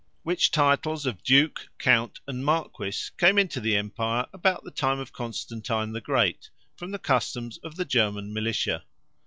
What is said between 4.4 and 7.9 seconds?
the time of Constantine the Great, from the customes of the